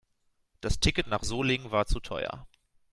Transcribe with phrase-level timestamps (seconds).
[0.61, 2.47] Das Ticket nach Solingen war zu teuer